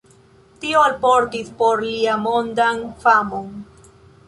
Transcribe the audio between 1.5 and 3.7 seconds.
por li mondan famon.